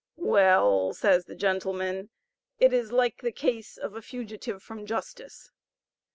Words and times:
"Well," 0.17 0.93
says 0.93 1.25
the 1.25 1.35
gentleman, 1.35 2.09
"it 2.57 2.73
is 2.73 2.91
like 2.91 3.21
the 3.21 3.31
case 3.31 3.77
of 3.77 3.95
a 3.95 4.01
fugitive 4.01 4.63
from 4.63 4.87
justice." 4.87 5.51